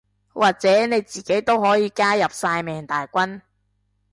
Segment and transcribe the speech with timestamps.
[0.29, 3.41] 或者你自己都可以加入曬命大軍